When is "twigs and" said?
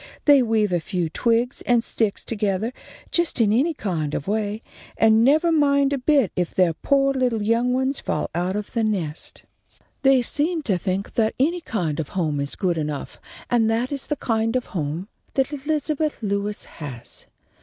1.11-1.83